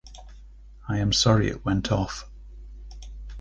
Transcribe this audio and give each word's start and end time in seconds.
I 0.89 0.97
am 0.97 1.13
sorry 1.13 1.47
it 1.49 1.63
went 1.63 1.91
off. 1.91 2.27